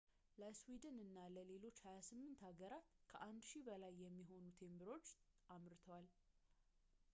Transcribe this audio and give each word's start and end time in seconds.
ለስዊድን 0.41 0.95
እና 1.03 1.17
ለሌሎች 1.33 1.77
28 1.89 2.41
ሀገራት 2.47 2.87
ከ1,000 3.11 3.61
በላይ 3.67 3.93
የሚሆኑ 4.05 4.43
ቴምብሮችን 4.61 5.23
አምርቷል 5.57 6.07